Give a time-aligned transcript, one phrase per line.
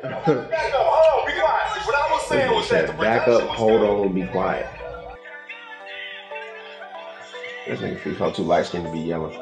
[0.00, 0.28] Back
[3.26, 4.66] up, hold on, on, be quiet.
[7.66, 9.36] This nigga free felt too light skinned to be yelling.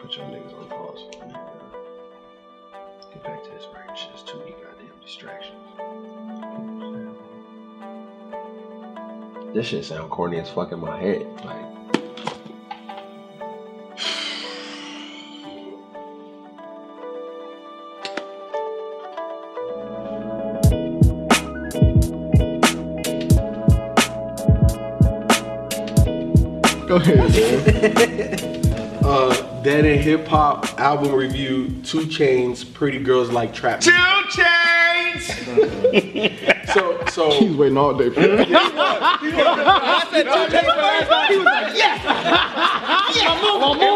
[0.00, 1.04] Put your niggas on pause.
[3.12, 4.10] Get back to this right shit.
[4.14, 5.56] It's too many goddamn distractions.
[9.54, 11.26] This shit sound corny as fuck in my head.
[11.44, 11.79] Like,
[26.90, 28.42] Go ahead,
[29.04, 31.68] uh, Dead End Hip Hop album review.
[31.84, 32.64] Two Chainz.
[32.74, 33.78] Pretty girls like trap.
[33.80, 33.92] Two
[34.32, 35.26] Chainz.
[36.72, 38.46] So, so he's waiting all day for that.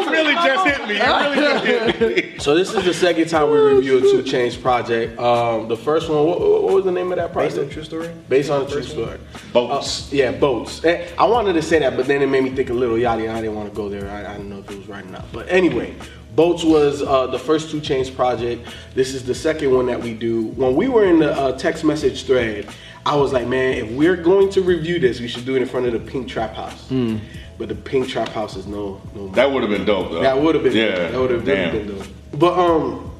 [0.07, 0.97] It really just hit me.
[0.97, 2.31] It really just hit me.
[2.45, 5.19] So this is the second time we review a Two Chainz project.
[5.19, 7.55] Um, the first one, what, what was the name of that project?
[7.55, 8.11] Based on true story.
[8.29, 9.19] Based on a true story.
[9.53, 10.13] Boats.
[10.13, 10.85] Uh, yeah, boats.
[10.85, 13.23] Eh, I wanted to say that, but then it made me think a little yachty,
[13.23, 14.11] and I didn't want to go there.
[14.11, 15.25] I, I didn't know if it was right or not.
[15.33, 15.95] But anyway,
[16.35, 18.67] boats was uh, the first Two Chainz project.
[18.95, 20.47] This is the second one that we do.
[20.49, 22.69] When we were in the uh, text message thread,
[23.07, 25.69] I was like, man, if we're going to review this, we should do it in
[25.69, 26.91] front of the Pink Trap House.
[27.57, 29.29] But the Pink Trap House is no no.
[29.29, 30.23] That would have been dope, though.
[30.23, 31.11] That would have been Yeah.
[31.11, 31.73] That would have damn.
[31.73, 32.07] been dope.
[32.33, 33.13] But um,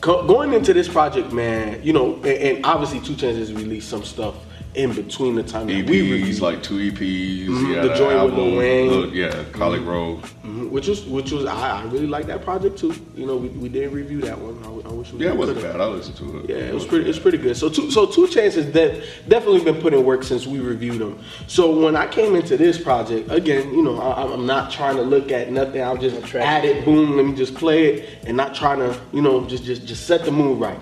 [0.00, 3.88] co- going into this project, man, you know, and, and obviously Two Chainz has released
[3.90, 4.34] some stuff
[4.76, 7.46] in between the time that we reviewed, EPs, like two EPs.
[7.46, 8.90] Mhm, Yeah, The that Joint with Lil album, Wayne.
[8.90, 10.20] Lil- yeah, ColleGrove.
[10.44, 12.94] Mhm, which was which was I, I really like that project too.
[13.14, 14.58] You know, we, we did review that one.
[14.64, 15.24] I, I wish we did.
[15.24, 15.80] Yeah, it wasn't bad.
[15.80, 16.50] I listened to it.
[16.50, 17.08] Yeah, it was pretty.
[17.08, 17.56] It's pretty good.
[17.56, 21.18] So two, so two chances that definitely been putting work since we reviewed them.
[21.46, 25.02] So when I came into this project, again, you know, I, I'm not trying to
[25.02, 25.80] look at nothing.
[25.82, 29.22] I'm just add it, boom, let me just play it, and not trying to, you
[29.22, 30.78] know, just just just set the mood right.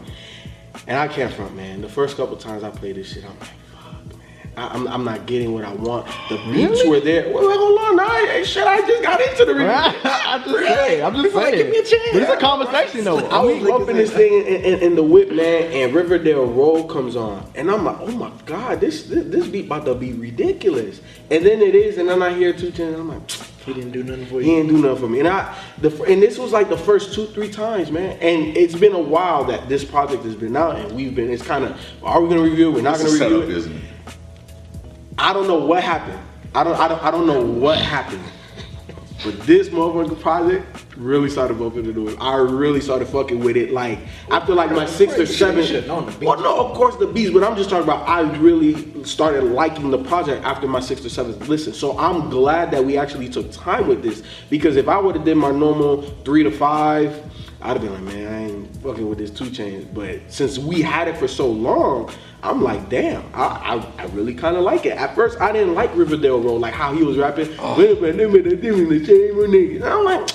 [0.89, 1.81] And I can't front, man.
[1.81, 3.49] The first couple times I played this shit, I'm like,
[4.55, 4.73] fuck, man.
[4.73, 6.07] I, I'm, I'm not getting what I want.
[6.29, 7.27] The beats were there.
[7.27, 8.01] Wait, wait, hold on.
[8.01, 9.71] I, hey, shit, I just got into the review.
[10.05, 11.05] I'm just saying.
[11.05, 12.03] I'm just Like, give me a chance.
[12.13, 13.19] But it's a conversation though.
[13.29, 17.17] I was bumping this thing in, in, in the whip, man, and Riverdale Road comes
[17.17, 21.01] on, and I'm like, oh my god, this this, this beat about to be ridiculous.
[21.31, 23.23] And then it is, and then I hear two ten, I'm like,
[23.65, 24.51] He didn't do nothing for you.
[24.51, 25.21] he didn't do nothing for me.
[25.21, 28.19] And I, the and this was like the first two three times, man.
[28.21, 31.31] And it's been a while that this project has been out, and we've been.
[31.31, 32.73] It's kind of, are we gonna review it?
[32.75, 33.57] We're not It's gonna a review setup, it.
[33.57, 33.83] isn't it?
[35.19, 36.19] I don't know what happened.
[36.55, 38.23] I don't, I don't, I don't know what happened.
[39.25, 42.17] But this motherfucking project really started bumping into it.
[42.21, 43.73] I really started fucking with it.
[43.73, 43.99] Like
[44.31, 45.67] after like my sixth or seventh.
[45.67, 46.25] should've known the beats.
[46.25, 48.09] Well, no, of course the beats, but I'm just talking about.
[48.09, 51.73] I really started liking the project after my sixth or seventh listen.
[51.73, 55.25] So I'm glad that we actually took time with this because if I would have
[55.25, 57.23] did my normal three to five,
[57.63, 59.93] I'd have been like, man, I ain't fucking with this two Chainz.
[59.93, 62.11] But since we had it for so long,
[62.43, 64.99] I'm like, damn, I, I, I really kind of like it.
[64.99, 67.49] At first, I didn't like Riverdale Road, like how he was rapping.
[67.59, 67.75] Oh.
[67.79, 70.29] "Well, but them and them and the chain were niggas." And I'm like,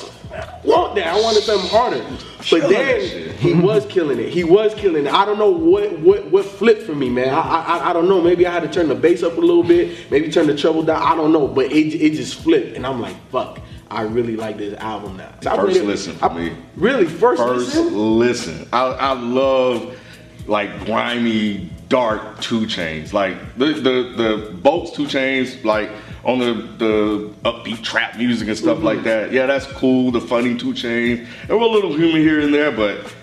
[0.64, 1.08] want that.
[1.08, 2.04] I wanted something harder.
[2.52, 4.30] But then he was killing it.
[4.30, 5.14] He was killing it.
[5.14, 7.30] I don't know what what what flipped for me, man.
[7.34, 8.22] I, I I don't know.
[8.22, 10.10] Maybe I had to turn the bass up a little bit.
[10.12, 11.02] Maybe turn the treble down.
[11.02, 11.48] I don't know.
[11.48, 13.60] But it it just flipped, and I'm like, fuck.
[13.92, 15.34] I really like this album now.
[15.42, 16.56] So I First played it- listen for I- me.
[16.76, 17.96] Really, first, First listen.
[18.20, 18.70] listen.
[18.72, 20.00] I, I love
[20.50, 23.14] like grimy, dark two Chainz.
[23.14, 25.90] Like the the the boats two Chainz, like
[26.24, 29.32] on the the upbeat trap music and stuff like that.
[29.32, 30.12] Yeah, that's cool.
[30.12, 31.28] The funny two Chainz.
[31.48, 33.14] There were a little humor here and there, but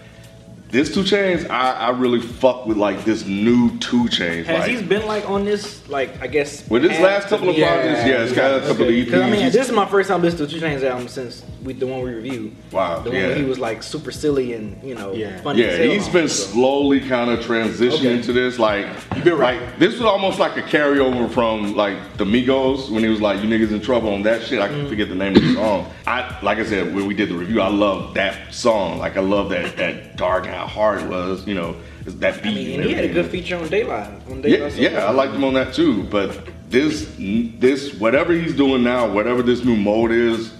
[0.68, 4.44] this two Chainz, I, I really fuck with like this new two Chainz.
[4.46, 6.68] Has like, he been like on this, like I guess?
[6.68, 7.72] with his last couple of yeah.
[7.72, 9.22] projects, yeah, it's got a couple of E EPs.
[9.22, 11.86] I mean, this is my first time listening to Two Chainz album since we the
[11.86, 12.52] one we reviewed.
[12.72, 13.26] Wow, the one yeah.
[13.28, 15.40] where he was like super silly and you know Yeah.
[15.42, 15.60] funny.
[15.62, 16.46] Yeah, as hell he's on been so.
[16.52, 18.22] slowly kind of transitioning Okay.
[18.22, 18.58] to this.
[18.58, 19.60] Like, you've been right.
[19.60, 23.42] like this was almost like a carryover from like the Migos when he was like,
[23.42, 24.60] "You niggas in trouble" on that shit.
[24.60, 24.80] I Mm.
[24.80, 25.86] can forget the name of the song.
[26.06, 28.98] I like I said when we did the review, I love that song.
[28.98, 31.46] Like I love that that dark and how hard it was.
[31.46, 31.76] You know,
[32.06, 32.50] that beat.
[32.52, 34.08] I mean, and and he had a good feature on Daylight.
[34.30, 36.04] On Daylight Yeah, Daylight yeah, I liked him on that too.
[36.04, 36.38] But
[36.70, 40.52] this, this, whatever he's doing now, whatever this new mode is,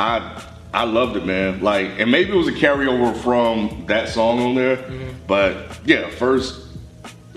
[0.00, 0.42] I,
[0.72, 1.60] I loved it, man.
[1.60, 5.08] Like, and maybe it was a carryover from that song on there, Mm-hmm.
[5.26, 5.54] but
[5.84, 6.66] yeah, first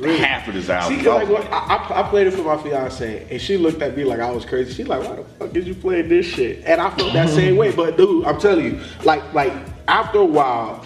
[0.04, 0.98] half of this album.
[1.00, 3.42] See, 'cause, I like, was when I, I, I played it for my fiance, and
[3.42, 4.74] she looked at me like I was crazy.
[4.74, 7.56] She's like, "Why the fuck did you play this shit?" And I felt that same
[7.58, 7.72] way.
[7.72, 9.54] But dude, I'm telling you, like, like
[9.88, 10.84] after a while,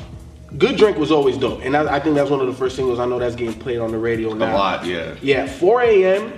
[0.57, 2.99] "Good Drink" was always dope, and I, I think that's one of the first singles
[2.99, 4.53] I know that's getting played on the radio now.
[4.53, 5.15] a lot, yeah.
[5.21, 6.33] Yeah, 4 a.m.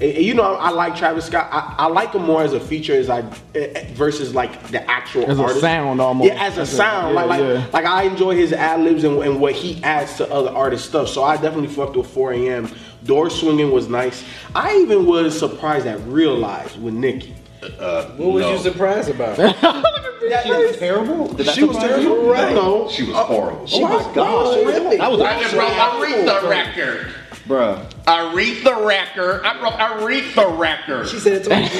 [0.00, 1.48] And- and you know, I, I like Travis Scott.
[1.52, 3.24] I, I like him more as a feature as I
[3.54, 6.32] eh, versus like the actual As a sound almost.
[6.32, 7.14] Yeah, as a As sound.
[7.14, 7.66] like yeah, like, yeah.
[7.72, 11.08] like I enjoy his ad libs and, and what he adds to other artists' stuff.
[11.08, 12.68] So I definitely fucked with 4 a.m.
[13.04, 14.24] Door swinging was nice.
[14.54, 17.34] I even was surprised at Realize with Nicki.
[17.60, 18.52] What was No.
[18.52, 19.38] you surprised about?
[20.42, 21.28] She was terrible.
[21.28, 22.54] Did that She was terrible, right?
[22.54, 23.66] No, She was horrible.
[23.72, 24.96] Oh my God, really?
[24.96, 27.14] That was Aretha record.
[27.46, 27.90] Bruh.
[28.04, 29.42] Aretha record.
[29.44, 31.08] I wrote Aretha record.
[31.14, 31.70] She said it twice.
[31.72, 31.78] she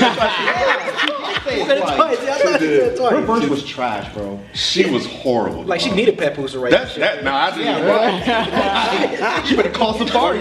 [1.64, 2.18] said it twice.
[2.22, 3.26] Yeah, I thought she said it Her twice.
[3.40, 4.40] verse was trash, bro.
[4.54, 5.62] She was horrible.
[5.64, 7.00] Like she needed Papoose to write that That's shit.
[7.00, 7.24] that.
[7.24, 9.46] Now I didn't.
[9.46, 10.40] She better call some Or authority.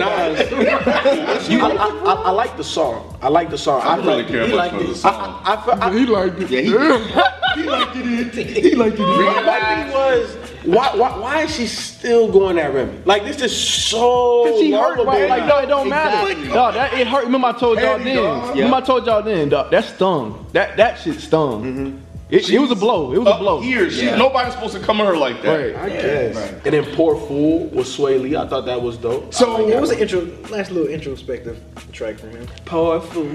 [1.54, 3.18] You- I, I, I, I like the song.
[3.22, 3.82] I like the song.
[3.84, 5.42] I don't really care he much liked for the song.
[5.44, 6.50] I, I, I, I, He liked it.
[6.50, 6.68] Yeah, he,
[7.62, 8.64] he liked it.
[8.64, 9.02] He liked it.
[9.46, 13.00] My thing was, why, why, why is she still going at Remy?
[13.06, 14.46] Like this is so.
[14.46, 15.06] Cause she hurt, lovable.
[15.06, 15.30] right?
[15.30, 16.30] Like, no, it don't matter.
[16.32, 16.54] Exactly.
[16.54, 17.26] No, that it hurt.
[17.26, 18.16] Remember I told y'all Petty, then.
[18.16, 18.56] dog.
[18.56, 19.50] Remember I told y'all then.
[19.50, 20.46] Dog, that stung.
[20.54, 21.64] That that shit stung.
[21.64, 21.98] Mm-hmm.
[22.30, 23.14] It, it was a blow.
[23.14, 23.62] It was a blow.
[23.62, 24.16] here, she, Yeah.
[24.16, 25.76] nobody's supposed to come at her like that.
[25.76, 25.76] Right.
[25.76, 26.36] I guess.
[26.66, 28.36] And then Poor Fool with Swae Lee.
[28.36, 29.32] I thought that was dope.
[29.34, 31.60] So It was an intro, nice little introspective
[31.92, 32.48] track from him.
[32.66, 33.30] Poor Fool.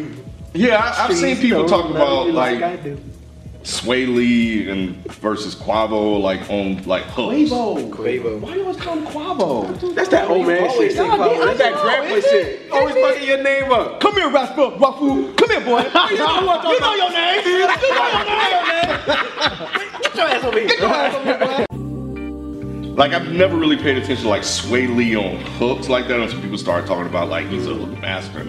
[0.52, 2.98] yeah, I, I've seen people talk about you like I do.
[3.62, 7.50] Swae Lee and versus Quavo, like on like hooks.
[7.50, 7.90] Quavo.
[7.90, 8.40] Quavo.
[8.40, 9.94] Why do you always call him Quavo?
[9.94, 10.96] That's that old man always shit.
[10.96, 12.70] say That's that grandpa shit.
[12.70, 14.00] Always fucking your name up.
[14.00, 15.36] Come here, Rascal Rafu.
[15.36, 15.80] Come here, boy.
[16.10, 17.44] you know your name.
[17.44, 17.76] You know
[18.14, 18.24] your
[18.66, 18.88] name.
[20.02, 21.66] Get your ass over here.
[22.98, 26.40] Like I've never really paid attention to like Swae Lee on hooks like that until
[26.40, 28.44] people started talking about like he's a hook master.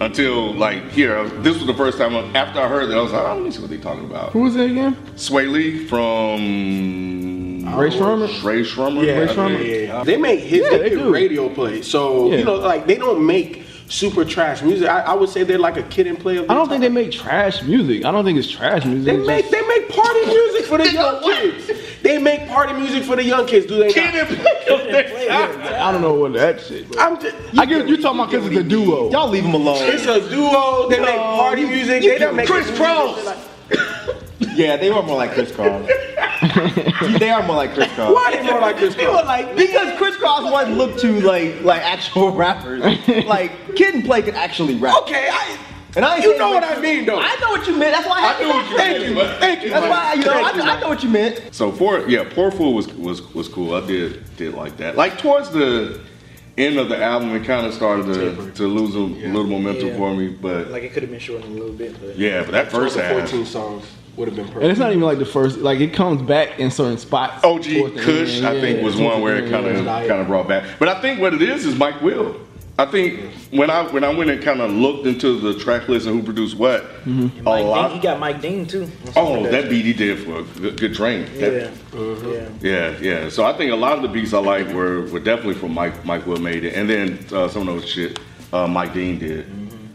[0.00, 3.22] Until like here, this was the first time after I heard that I was like,
[3.26, 4.30] oh, let me see what they're talking about.
[4.32, 4.94] Who was it again?
[5.16, 8.44] Swae Lee from Rae Sremmurd?
[8.44, 9.04] Rae Sremmurd.
[9.04, 9.86] Yeah, Ray yeah, Sremmurd?
[9.88, 10.04] yeah.
[10.04, 11.12] They make hits, Yeah, they, they get do.
[11.12, 11.82] radio play.
[11.82, 12.38] So, Yeah.
[12.38, 14.88] you know, like they don't make super trash music.
[14.88, 16.88] I, I would say they're like a kid and play of I don't think they
[16.90, 18.04] make trash music.
[18.04, 19.04] I don't think it's trash music.
[19.04, 21.70] They It's make just- they make party music for the young kids.
[22.02, 24.28] They make party music for the young kids, do they Kid not?
[24.30, 24.57] and play.
[24.70, 26.90] I don't know what that shit.
[26.90, 27.02] Bro.
[27.02, 29.10] I'm just, I get you talking about because it's a duo.
[29.10, 29.78] Y'all leave him alone.
[29.82, 30.88] it's a duo.
[30.88, 32.02] They make party music.
[32.02, 33.44] They don't make Kris Kross.
[34.58, 35.86] Yeah, they were more like Kris Kross.
[37.20, 38.12] they are more like Kris Kross.
[38.12, 41.60] Why they more like Chris They were like because Kris Kross wasn't looked to like
[41.62, 42.82] like actual rappers.
[43.26, 44.96] like Kid and Play could actually rap.
[45.02, 45.58] Okay, I,
[45.96, 47.18] And I you know what I mean though.
[47.20, 47.94] I know what you meant.
[47.94, 49.38] That's why I, I had knew to what you thank meant, you.
[49.40, 49.70] Thank you.
[49.70, 49.90] That's man.
[49.90, 51.54] why you know Thank I, you, I know what you meant.
[51.54, 53.74] So poor, yeah, poor fool was was was cool.
[53.74, 54.96] I did did like that.
[54.96, 56.00] Like towards the
[56.58, 59.96] end of the album, it kind of started to, to lose a little momentum Yeah.
[59.96, 60.28] for me.
[60.28, 62.96] But Like it could have been shortened a little bit, but yeah, but that First
[62.96, 63.84] first half, 14 songs
[64.16, 64.62] would have been perfect.
[64.62, 65.58] And it's not even like the first.
[65.58, 67.44] Like it comes back in certain spots.
[67.44, 70.26] OG towards Kush, end, I think yeah, was one where it kind of kind of
[70.26, 70.64] brought back.
[70.78, 72.38] But I think what it is is Mike Will.
[72.80, 76.06] I think when I when I went and kind of looked into the track list
[76.06, 77.38] and who produced what, Mm-hmm.
[77.40, 77.88] a Mike lot.
[77.88, 78.88] Dean, he got Mike Dean too.
[79.16, 81.24] oh, of that beat he did for a good, good train.
[81.40, 82.48] That- Yeah, yeah.
[82.60, 83.28] Yeah, yeah.
[83.30, 86.04] So I think a lot of the beats I like were, were definitely from Mike
[86.04, 88.20] Mike Will made it, and then uh, some of those shit
[88.52, 89.46] uh, Mike Dean did.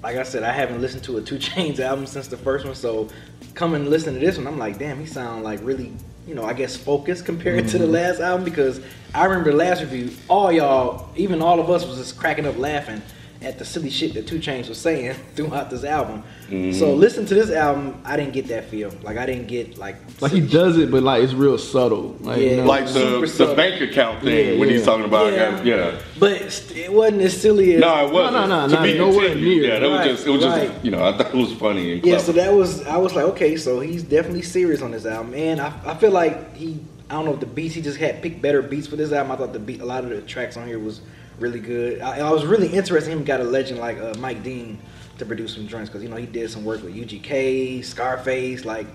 [0.03, 2.75] Like I said, I haven't listened to a Two Chainz album since the first one,
[2.75, 3.07] so
[3.53, 5.93] coming and listening to this one, I'm like, damn, he sound like really,
[6.27, 7.93] you know, I guess focused compared to the mm-hmm.
[7.93, 8.81] last album because
[9.13, 12.57] I remember the last review, all y'all, even all of us, was just cracking up
[12.57, 13.01] laughing
[13.43, 16.23] at the silly shit that Two Chainz was saying throughout this album.
[16.49, 16.71] Mm-hmm.
[16.77, 18.91] So listen to this album, I didn't get that feel.
[19.01, 22.15] Like I didn't get like Like he silly does it, but like it's real subtle.
[22.21, 22.65] Like, you know?
[22.65, 24.75] Like Super the, the bank account thing Yeah, when yeah.
[24.75, 25.61] he's talking about Yeah.
[25.63, 25.75] yeah.
[25.91, 25.99] yeah.
[26.19, 28.33] But it wasn't as silly as No, it wasn't.
[28.49, 29.61] no, no, To not be nowhere continued.
[29.61, 29.73] near.
[29.73, 30.69] Yeah, that Right, was just it was right.
[30.71, 33.13] just you know I thought it was funny and Yeah, so that was I was
[33.13, 36.79] like, okay, so he's definitely serious on this album, and I, I feel like he
[37.09, 39.31] I don't know if the beats he just had picked better beats for this album.
[39.33, 41.01] I thought the beat a lot of the tracks on here was
[41.39, 42.01] really good.
[42.01, 44.79] I, I was really interested in him got a legend like uh, Mike Dean
[45.17, 48.87] to produce some joints because you know he did some work with UGK, Scarface, like.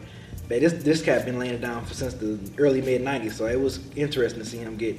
[0.49, 3.45] Man, this this cat been laying it down for, since the early mid '90s, so
[3.45, 4.99] it was interesting to see him get,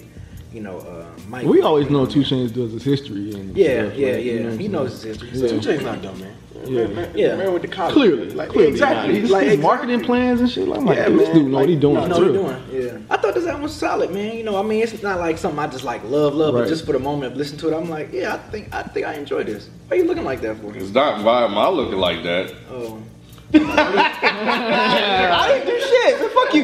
[0.54, 1.46] you know, uh, Mike.
[1.46, 3.32] we always know Two Chainz does his history.
[3.34, 4.44] And Yeah, stuff, yeah, like, you yeah.
[4.44, 5.30] know he I'm knows his history.
[5.34, 5.48] Yeah.
[5.50, 6.36] Two Chainz not dumb, man.
[6.66, 6.88] Yeah.
[6.88, 7.36] Man, Yeah.
[7.38, 7.94] man with the college.
[7.94, 9.14] Clearly, like clearly, exactly.
[9.14, 9.78] Nah, his, like his exactly.
[9.78, 10.68] marketing plans and shit.
[10.68, 12.42] Like, I'm like, Yeah, this man, dude know what he doing no, no, know too.
[12.44, 12.84] what he doing.
[12.88, 12.98] Yeah.
[13.10, 14.36] I thought this album was solid, man.
[14.36, 16.62] You know, I mean, it's not like something I just like love, love, Right.
[16.64, 18.84] but just for the moment of listening to it, I'm like, yeah, I think I
[18.84, 19.70] think I enjoy this.
[19.88, 20.76] Why you looking like that for?
[20.76, 21.56] it's not vibe.
[21.56, 22.54] I looking like that.
[22.72, 23.02] Oh,
[23.54, 26.20] I didn't do shit.
[26.20, 26.64] Man, fuck you,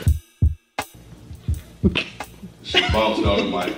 [1.81, 2.91] Ken.
[2.93, 3.75] Bouncing on the mic.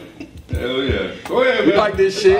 [0.51, 1.11] Hell yeah.
[1.25, 2.37] Go ahead, You like this shit?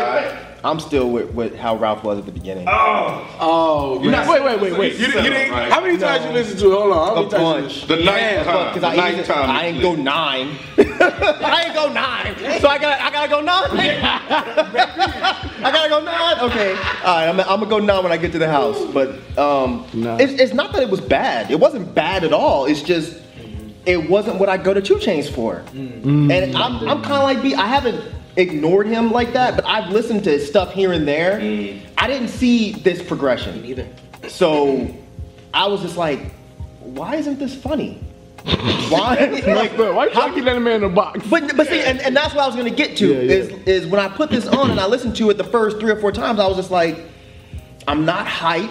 [0.65, 2.65] I'm still with, with how Ralph was at the beginning.
[2.69, 4.25] Oh, man.
[4.29, 4.93] Wait, wait, wait, wait.
[4.93, 5.69] You, you didn't, Right.
[5.71, 6.75] how many times you listened to it?
[6.79, 7.07] Hold on.
[7.07, 7.73] How a many times you bunch.
[7.89, 7.89] listened?
[7.89, 8.67] The ninth time.
[8.73, 9.49] Because The I, ninth ain't- time.
[9.49, 10.57] I ain't go nine.
[10.77, 12.59] I ain't go nine.
[12.61, 13.69] So I got I gotta go nine.
[15.65, 16.39] I gotta go nine.
[16.49, 17.27] Okay, all right.
[17.27, 18.81] I'm, I'm gonna go nine when I get to the house.
[18.93, 20.17] But um, Nah.
[20.17, 21.51] it's, it's not that it was bad.
[21.51, 22.65] It wasn't bad at all.
[22.65, 23.17] It's just
[23.85, 25.63] it wasn't what I go to Two Chainz for.
[25.73, 26.31] Mm.
[26.31, 27.55] And I'm, I'm kind of like B.
[27.55, 28.03] I haven't
[28.35, 31.39] ignored him like that, but I've listened to his stuff here and there.
[31.39, 31.81] Mm.
[31.97, 33.61] I didn't see this progression.
[33.61, 33.87] Neither.
[34.27, 34.93] So
[35.53, 36.31] I was just like,
[36.79, 37.99] why isn't this funny?
[38.89, 39.41] Why?
[39.47, 41.25] Like, bro, why you trying to keep that man in the box?
[41.29, 43.31] But but see, and, and that's what I was gonna get to Yeah, yeah.
[43.31, 45.89] is is when I put this on and I listened to it the first three
[45.89, 46.99] or four times, I was just like,
[47.87, 48.69] I'm not hype,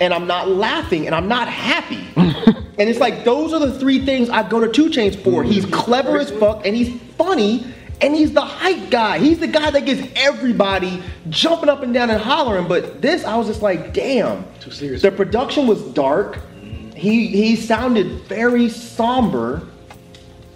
[0.00, 2.04] and I'm not laughing, and I'm not happy.
[2.80, 5.44] and it's like those are the three things I go to Two Chainz for.
[5.44, 7.66] He's clever as fuck, and he's funny,
[8.00, 9.18] and he's the hype guy.
[9.18, 12.66] He's the guy that gets everybody jumping up and down and hollering.
[12.68, 14.46] But this, I was just like, damn.
[14.60, 15.02] Too serious.
[15.02, 16.38] The production was dark.
[16.96, 19.68] He he sounded very somber.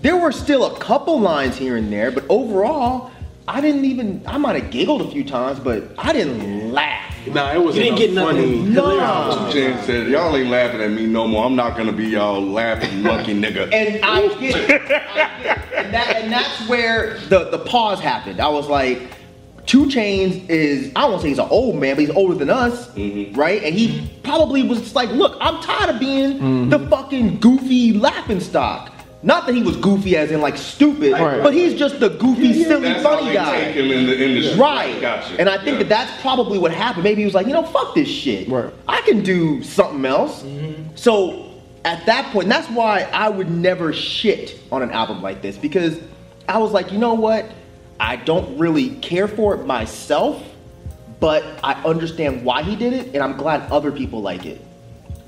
[0.00, 3.10] There were still a couple lines here and there, but overall,
[3.46, 4.22] I didn't even.
[4.26, 7.03] I might have giggled a few times, but I didn't laugh.
[7.26, 7.84] Nah, it wasn't.
[7.84, 8.72] You didn't get nothing.
[8.72, 9.50] No.
[9.52, 11.44] James said, "Y'all ain't laughing at me no more.
[11.44, 14.70] I'm not gonna be y'all laughing monkey nigga." And I get it.
[14.70, 15.74] I get it.
[15.74, 18.40] And, that, and that's where the, the pause happened.
[18.40, 19.10] I was like,
[19.66, 22.88] Two Chainz is, I won't say he's an old man, but he's older than us,
[22.90, 23.38] mm-hmm.
[23.38, 23.62] right?
[23.62, 26.68] And he probably was just like, look, I'm tired of being mm-hmm.
[26.68, 28.93] the fucking goofy laughing stock.
[29.24, 31.42] Not that he was goofy as in like stupid, Right.
[31.42, 33.58] but he's just the goofy, silly, That's funny guy.
[33.58, 34.60] take him in the industry.
[34.60, 35.00] Right.
[35.00, 35.34] Gotcha.
[35.38, 35.84] And I think Yeah.
[35.84, 37.04] that that's probably what happened.
[37.04, 38.50] Maybe he was like, you know, fuck this shit.
[38.50, 38.70] Right.
[38.86, 40.42] I can do something else.
[40.42, 40.82] Mm-hmm.
[40.94, 41.46] So
[41.86, 45.98] at that point, that's why I would never shit on an album like this because
[46.46, 47.46] I was like, you know what?
[47.98, 50.42] I don't really care for it myself,
[51.18, 54.60] but I understand why he did it, and I'm glad other people like it.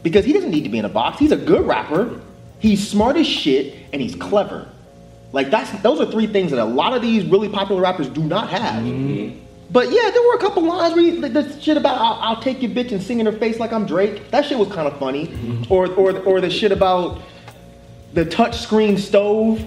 [0.03, 1.19] Because he doesn't need to be in a box.
[1.19, 2.21] He's a good rapper.
[2.59, 4.69] He's smart as shit, and he's clever.
[5.33, 8.23] Like that's those are three things that a lot of these really popular rappers do
[8.23, 8.83] not have.
[8.83, 9.39] Mm-hmm.
[9.71, 12.63] But yeah, there were a couple lines where he, the, shit about I'll, I'll take
[12.63, 14.31] your bitch and sing in her face like I'm Drake.
[14.31, 15.27] That shit was kind of funny.
[15.27, 15.73] Mm-hmm.
[15.73, 17.21] Or or or the shit about
[18.15, 19.63] the touch screen stove.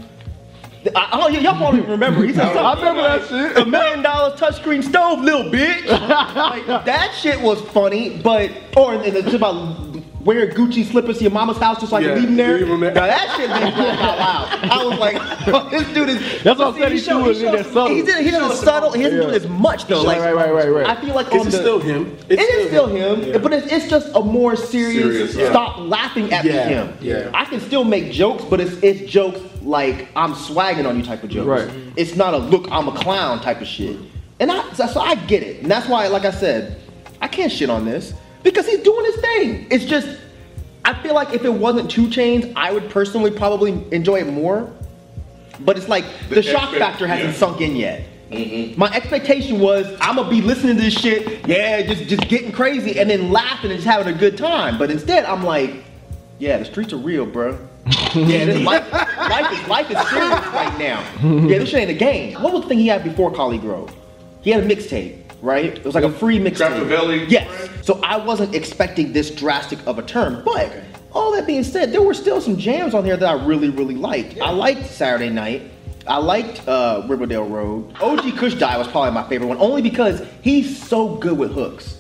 [0.95, 2.23] I, oh, don't, y'all probably remember.
[2.23, 3.57] He said I remember that shit.
[3.57, 5.85] a million dollar touchscreen stove, little bitch.
[6.35, 9.88] like, that shit was funny, but or and it's about
[10.29, 12.59] wearing Gucci slippers to your mama's house just like Yeah, leave them there.
[12.59, 12.93] leave 'em there.
[12.93, 14.69] Now that shit made me laugh out loud.
[14.71, 15.15] I was like,
[15.47, 16.43] oh, this dude is.
[16.43, 16.91] That's what I'm saying.
[16.93, 17.87] He showed- was in there subtle.
[17.95, 18.23] He did.
[18.23, 18.91] He doesn't subtle.
[18.91, 19.33] He doesn't do Yeah.
[19.33, 20.03] as much though.
[20.03, 20.85] Like Right, right, right, right.
[20.87, 22.15] I feel like It's on the, still him.
[22.29, 25.01] It is still him, but it's, it's just a more serious.
[25.03, 25.49] Serious, yeah.
[25.49, 26.73] Stop laughing at Yeah, me.
[26.73, 26.93] Him.
[27.01, 27.31] yeah.
[27.33, 31.23] I can still make jokes, but it's it's jokes like I'm swagging on you type
[31.23, 31.47] of jokes.
[31.47, 31.69] Right.
[31.95, 33.97] It's not a look I'm a clown type of shit.
[34.39, 36.77] And I so, so I get it, and that's why, like I said,
[37.19, 39.67] I can't shit on this because he's doing his thing.
[39.69, 40.19] It's just
[40.85, 44.71] I feel like if it wasn't Two Chainz, I would personally probably enjoy it more.
[45.59, 47.35] But it's like the, The shock expect- factor hasn't yeah.
[47.35, 48.03] sunk in yet.
[48.31, 48.79] Mm-hmm.
[48.79, 52.99] My expectation was I'm gonna be listening to this shit, yeah, just just getting crazy,
[52.99, 54.77] and then laughing and just having a good time.
[54.77, 55.83] But instead, I'm like,
[56.37, 57.57] yeah, the streets are real, bro.
[58.13, 61.03] yeah, this life, life is life is serious right now.
[61.23, 62.39] Yeah, this shit ain't a game.
[62.41, 63.91] What was the thing he had before ColleGrove?
[64.41, 65.77] He had a mixtape, right?
[65.77, 67.29] It was like a free mixtape.
[67.29, 67.69] Yes.
[67.81, 70.71] So I wasn't expecting this drastic of a turn, but
[71.11, 73.95] all that being said, there were still some jams on here that I really, really
[73.95, 74.39] liked.
[74.39, 75.71] I liked Saturday Night.
[76.07, 77.93] I liked uh, Riverdale Road.
[78.01, 81.99] OG Kush Die was probably my favorite one, only because he's so good with hooks.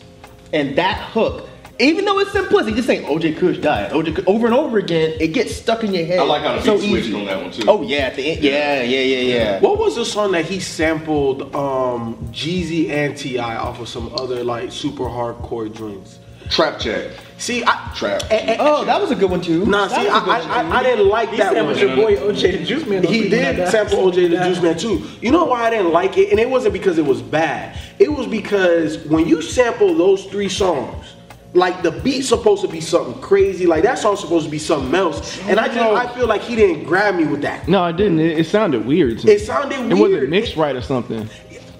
[0.53, 1.47] And that hook,
[1.79, 5.15] even though it's simplistic, just saying OJ Kush died, OJ Kush, over and over again,
[5.19, 6.19] it gets stuck in your head.
[6.19, 7.15] I like how the so beat switched easy.
[7.19, 7.63] on that one too.
[7.67, 9.59] Oh yeah, at the end, yeah, yeah, yeah, yeah.
[9.61, 13.55] What was the song that he sampled um, Jeezy and T.I.
[13.55, 16.19] off of some other like super hardcore joints?
[16.49, 17.11] Trap chat.
[17.37, 18.23] See, I Trap.
[18.31, 19.65] eh, eh, Oh, that was a good one too.
[19.65, 20.61] Nah, That see, was I, a good one, I.
[20.75, 21.67] I, I didn't like He that one.
[21.67, 23.03] was your boy OJ the Juice Man.
[23.03, 25.05] He did sample OJ the Juice Man too.
[25.21, 26.31] You know why I didn't like it?
[26.31, 27.77] And it wasn't because it was bad.
[27.99, 31.13] It was because when you sample those three songs,
[31.53, 34.93] like the beat's supposed to be something crazy, like that song's supposed to be something
[34.93, 35.39] else.
[35.47, 37.67] And I just I feel like he didn't grab me with that.
[37.67, 38.19] No, I didn't.
[38.19, 39.19] It, it sounded weird.
[39.19, 39.33] to me.
[39.33, 39.91] It sounded weird.
[39.91, 41.27] It wasn't mixed right or something.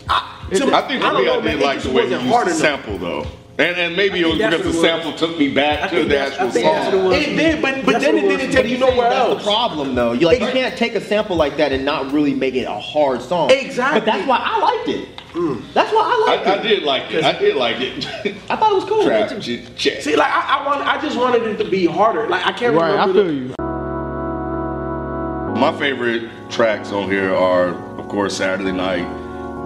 [0.10, 2.14] I, to- I think for don't me, know, I did it like the way he
[2.14, 2.62] used hard the enough.
[2.62, 3.26] sample though.
[3.60, 4.82] And, and maybe it was because the what was.
[4.82, 7.06] sample took me back to the actual think it song.
[7.06, 7.18] was.
[7.18, 9.10] It did, but but That's then it it didn't But take you he's saying nowhere
[9.10, 9.44] that's else.
[9.44, 10.14] the problem, though.
[10.14, 12.80] You like you can't take a sample like that and not really make it a
[12.80, 13.52] hard song.
[13.52, 14.00] Exactly.
[14.00, 15.10] But that's why I liked it.
[15.40, 15.74] Mm.
[15.74, 17.24] That's why I liked I, I did like it.
[17.24, 18.06] I did like it.
[18.50, 19.06] I thought it was cool.
[19.06, 20.04] Trap chat.
[20.04, 22.28] See, like I, I want, I just wanted it to be harder.
[22.28, 23.14] Like I can't Right, I remember.
[23.14, 23.56] feel the- you.
[25.60, 27.70] My favorite tracks on here are,
[28.00, 29.08] of course, Saturday Night,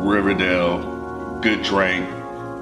[0.03, 2.07] Riverdale, Good Drink,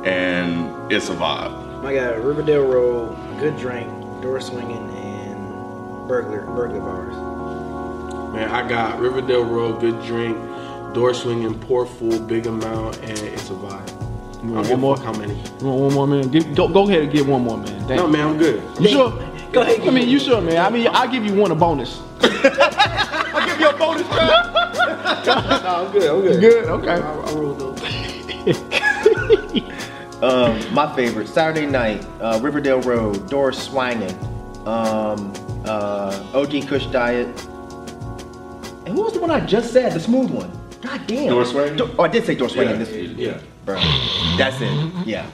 [0.05, 1.85] and It's a Vibe.
[1.85, 3.89] I got Riverdale Road, Good Drink,
[4.21, 7.15] Door Swinging, and Burglar Burglar Bars.
[8.33, 10.37] Man, I got Riverdale Road, Good Drink,
[10.93, 14.43] Door Swinging, Poor Fool, Big Amount, and It's a Vibe.
[14.43, 14.99] You want don't one more?
[14.99, 15.33] How many?
[15.35, 16.29] You want one more, man?
[16.29, 17.87] Give, go, go ahead and get one more, man.
[17.87, 18.61] Thank No, man, I'm good.
[18.79, 19.11] You sure?
[19.51, 19.81] Go ahead.
[19.81, 20.57] I mean, you sure, man?
[20.57, 22.01] I mean, I'll give you one a bonus.
[22.21, 24.47] I'll give you a bonus track.
[25.23, 26.09] No, I'm good.
[26.09, 26.39] I'm good.
[26.41, 26.65] Good.
[26.65, 26.89] Okay.
[26.89, 27.81] I, I rolled those.
[30.21, 34.15] Um, my favorite Saturday night, uh, Riverdale Road, Doors swanging,
[34.67, 35.33] um,
[35.65, 37.25] uh, OG Kush Diet,
[38.85, 39.93] and who was the one I just said?
[39.93, 40.51] The smooth one.
[40.81, 41.29] God damn.
[41.29, 41.77] Door Swangin'?
[41.77, 42.71] Do- oh, I did say door swinging.
[42.79, 43.37] Yeah, this, Yeah.
[43.65, 43.75] bro.
[44.37, 45.07] That's it.
[45.07, 45.25] Yeah.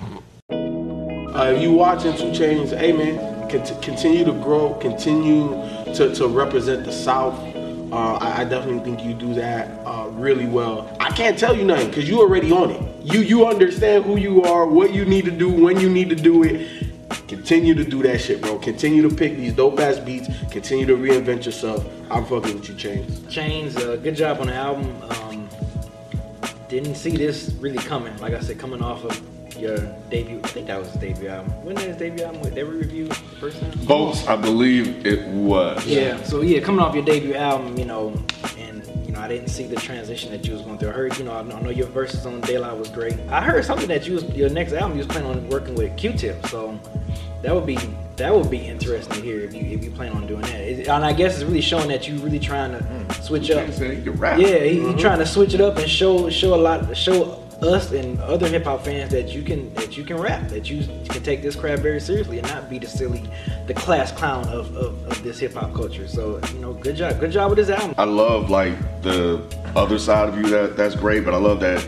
[0.49, 3.17] Uh, if you watching Two Chainz, hey man,
[3.49, 5.49] cont- continue to grow, continue
[5.95, 7.35] to, to represent the South.
[7.91, 10.95] Uh, I, I definitely think you do that uh, really well.
[10.99, 12.81] I can't tell you nothing because you already on it.
[13.05, 16.15] You you understand who you are, what you need to do, when you need to
[16.15, 16.67] do it.
[17.29, 18.57] Continue to do that shit, bro.
[18.57, 20.27] Continue to pick these dope ass beats.
[20.51, 21.85] Continue to reinvent yourself.
[22.09, 23.21] I'm fucking with you, Chains.
[23.33, 24.93] Chains, uh, good job on the album.
[25.03, 25.26] Um,
[26.69, 28.15] didn't see this really coming.
[28.17, 29.77] Like I said, coming off of your
[30.09, 30.39] debut.
[30.43, 31.51] I think that was his debut album.
[31.65, 32.41] When did his debut album?
[32.43, 33.71] Did they review the first time?
[33.71, 35.85] Folks, I believe it was.
[35.85, 36.21] Yeah.
[36.23, 38.09] So yeah, coming off your debut album, you know,
[38.59, 40.89] and you know, I didn't see the transition that you was going through.
[40.89, 43.17] I heard, you know, I know, I know your verses on Daylight was great.
[43.29, 45.95] I heard something that you was your next album you was planning on working with
[45.97, 46.45] Q-Tip.
[46.47, 46.79] So
[47.41, 47.79] that would be
[48.17, 50.59] that would be interesting to hear if you if you plan on doing that.
[50.61, 52.83] It- and I guess it's really showing that you really trying to
[53.21, 53.71] switch up.
[53.71, 54.03] Said he.
[54.03, 54.97] Yeah, he, he mm-hmm.
[54.97, 58.65] trying to switch it up and show show a lot show us and other hip
[58.65, 61.81] hop fans that you can that you can rap, that you can take this craft
[61.81, 63.23] very seriously and not be the silly,
[63.65, 66.07] the class clown of, of, of this hip hop culture.
[66.07, 67.95] So you know, good job, good job with this album.
[67.97, 69.41] I love like the
[69.75, 71.87] other side of you that that's great, but I love that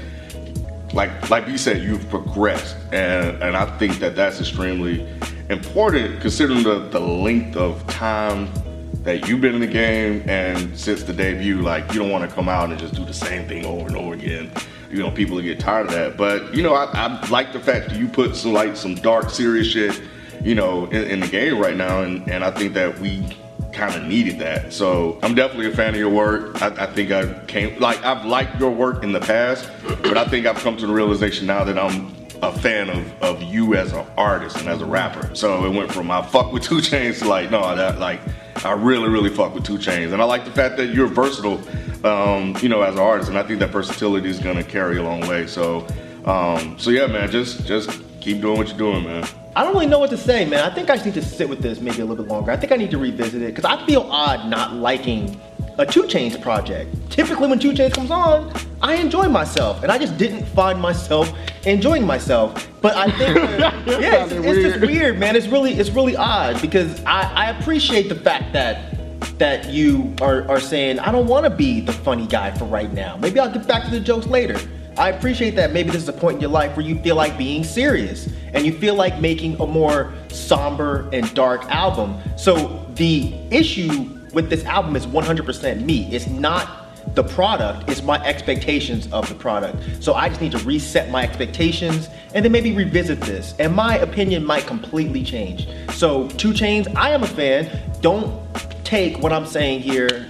[0.93, 5.07] like like you said you've progressed and and I think that that's extremely
[5.49, 8.49] important considering the the length of time
[9.03, 12.35] that you've been in the game and since the debut like you don't want to
[12.35, 14.51] come out and just do the same thing over and over again
[14.91, 17.89] you know people get tired of that but you know I, I like the fact
[17.89, 20.01] that you put some like some dark serious shit
[20.43, 23.23] you know in, in the game right now and and I think that we
[23.71, 24.73] kind of needed that.
[24.73, 26.61] So I'm definitely a fan of your work.
[26.61, 29.69] I, I think I came like I've liked your work in the past,
[30.03, 33.43] but I think I've come to the realization now that I'm a fan of, of
[33.43, 35.33] you as an artist and as a rapper.
[35.35, 38.21] So it went from I fuck with Two Chainz to like no, that like
[38.65, 41.61] I really really fuck with Two Chainz, and I like the fact that you're versatile,
[42.05, 45.03] um, you know, as an artist, and I think that versatility is gonna carry a
[45.03, 45.47] long way.
[45.47, 45.87] So
[46.25, 47.89] um, so yeah, man, just just
[48.21, 49.27] keep doing what you're doing, man.
[49.55, 50.63] I don't really know what to say, man.
[50.63, 52.51] I think I just need to sit with this maybe a little bit longer.
[52.51, 55.39] I think I need to revisit it because I feel odd not liking
[55.77, 56.95] a Two Chainz project.
[57.09, 61.31] Typically, when Two Chainz comes on, I enjoy myself, and I just didn't find myself
[61.65, 62.67] enjoying myself.
[62.81, 63.35] But I think,
[64.01, 65.35] yeah, it's, it's just weird, man.
[65.35, 68.95] It's really, it's really odd because I, I appreciate the fact that
[69.37, 72.91] that you are, are saying I don't want to be the funny guy for right
[72.91, 73.17] now.
[73.17, 74.59] Maybe I'll get back to the jokes later.
[74.97, 77.37] I appreciate that maybe this is a point in your life where you feel like
[77.37, 82.17] being serious and you feel like making a more somber and dark album.
[82.37, 86.13] So the issue with this album is 100% me.
[86.13, 86.78] It's not
[87.15, 90.03] the product, it's my expectations of the product.
[90.03, 93.55] So I just need to reset my expectations and then maybe revisit this.
[93.59, 95.67] And my opinion might completely change.
[95.91, 97.69] So, Two Chainz, I am a fan.
[98.01, 98.31] Don't
[98.83, 100.27] take what I'm saying here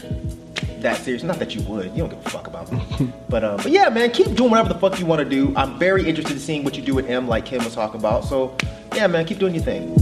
[0.82, 1.24] that serious.
[1.24, 1.92] Not that you would.
[1.92, 3.12] You don't give a fuck about me.
[3.30, 5.54] but uh, but yeah, man, keep doing whatever the fuck you want to do.
[5.56, 8.24] I'm very interested in seeing what you do with M, like Kim was talking about.
[8.24, 8.56] So
[8.96, 9.94] yeah, man, keep doing your thing.